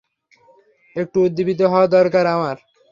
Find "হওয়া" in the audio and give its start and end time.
1.71-1.87